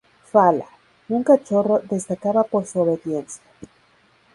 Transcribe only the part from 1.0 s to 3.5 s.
un cachorro, destacaba por su obediencia.